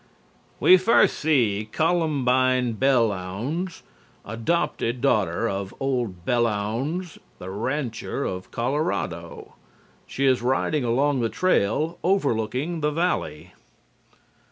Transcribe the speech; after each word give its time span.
We 0.59 0.77
first 0.77 1.19
see 1.19 1.69
Columbine 1.71 2.73
Belllounds, 2.77 3.83
adopted 4.25 4.99
daughter 4.99 5.47
of 5.47 5.75
old 5.79 6.25
Belllounds 6.25 7.19
the 7.37 7.51
rancher 7.51 8.23
of 8.25 8.49
Colorado. 8.49 9.53
She 10.07 10.25
is 10.25 10.41
riding 10.41 10.83
along 10.83 11.19
the 11.19 11.29
trail 11.29 11.99
overlooking 12.03 12.81
the 12.81 12.89
valley. 12.89 13.53